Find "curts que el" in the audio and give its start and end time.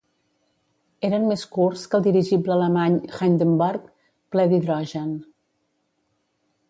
1.57-2.07